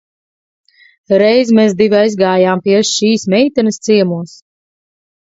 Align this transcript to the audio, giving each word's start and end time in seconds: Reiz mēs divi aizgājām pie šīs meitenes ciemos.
Reiz 1.23 1.53
mēs 1.59 1.77
divi 1.83 1.99
aizgājām 2.01 2.65
pie 2.67 2.83
šīs 2.95 3.29
meitenes 3.37 3.83
ciemos. 3.89 4.39